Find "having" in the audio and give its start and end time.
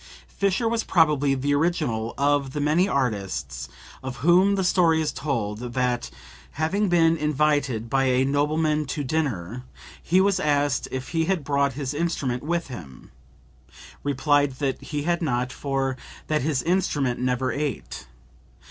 6.53-6.89